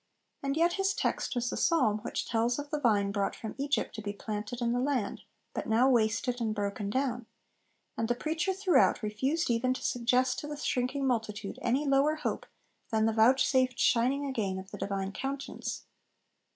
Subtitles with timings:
[0.41, 3.93] And yet his text was the Psalm which tells of the vine brought from Egypt
[3.93, 5.21] to be planted in the land,
[5.53, 7.27] but now wasted and broken down;
[7.95, 12.47] and the preacher throughout refused even to suggest to the shrinking multitude any lower hope
[12.89, 15.83] than the vouchsafed shining again of the Divine countenance.